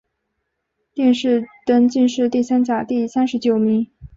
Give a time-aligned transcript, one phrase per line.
[0.95, 3.85] 殿试登进士第三甲第三十九名。